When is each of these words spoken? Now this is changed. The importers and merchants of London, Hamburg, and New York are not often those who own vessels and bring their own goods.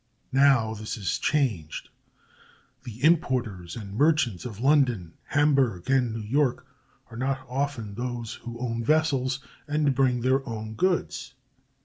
Now 0.33 0.73
this 0.73 0.97
is 0.97 1.19
changed. 1.19 1.89
The 2.85 3.03
importers 3.03 3.75
and 3.75 3.93
merchants 3.99 4.45
of 4.45 4.59
London, 4.59 5.13
Hamburg, 5.25 5.91
and 5.91 6.11
New 6.11 6.23
York 6.23 6.65
are 7.11 7.17
not 7.17 7.45
often 7.47 7.93
those 7.93 8.33
who 8.33 8.57
own 8.57 8.83
vessels 8.83 9.41
and 9.67 9.93
bring 9.93 10.21
their 10.21 10.43
own 10.49 10.73
goods. 10.73 11.35